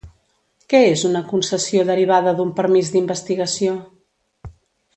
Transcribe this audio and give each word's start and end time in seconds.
Què 0.73 0.79
és 0.93 1.03
una 1.09 1.21
concessió 1.33 1.83
derivada 1.91 2.33
d'un 2.41 2.55
permís 2.61 2.89
d'investigació? 2.97 3.77